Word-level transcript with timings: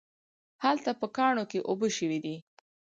هلته 0.63 0.91
په 0.99 1.07
کاڼو 1.17 1.43
کې 1.51 1.59
اوبه 1.69 1.87
شوي 1.97 2.19
دي 2.25 2.35